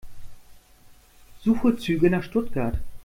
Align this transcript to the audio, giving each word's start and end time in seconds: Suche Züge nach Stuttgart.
Suche 1.43 1.75
Züge 1.77 2.09
nach 2.09 2.23
Stuttgart. 2.23 2.75